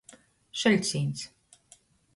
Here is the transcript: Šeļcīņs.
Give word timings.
Šeļcīņs. 0.61 1.27